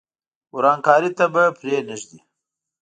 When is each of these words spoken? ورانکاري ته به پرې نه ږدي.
ورانکاري 0.55 1.09
ته 1.17 1.25
به 1.33 1.43
پرې 1.59 1.77
نه 1.87 1.95
ږدي. 2.01 2.19